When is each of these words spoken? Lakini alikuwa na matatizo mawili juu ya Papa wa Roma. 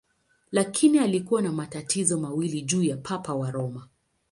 Lakini 0.51 0.99
alikuwa 0.99 1.41
na 1.41 1.51
matatizo 1.51 2.19
mawili 2.19 2.61
juu 2.61 2.83
ya 2.83 2.97
Papa 2.97 3.33
wa 3.35 3.51
Roma. 3.51 3.87